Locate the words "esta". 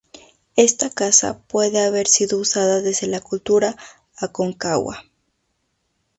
0.55-0.89